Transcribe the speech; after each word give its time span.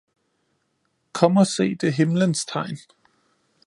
Kom 1.13 1.37
og 1.37 1.47
se 1.47 1.75
det 1.75 1.93
himlens 1.93 2.45
tegn 2.45 2.77